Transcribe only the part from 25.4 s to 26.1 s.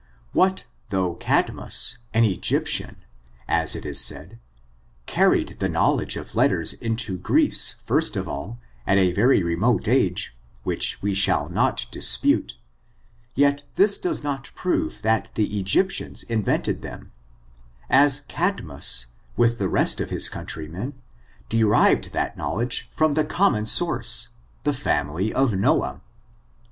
Noah.